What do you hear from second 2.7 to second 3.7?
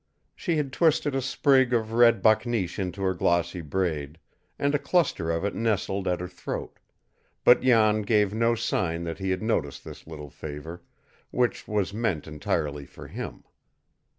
into her glossy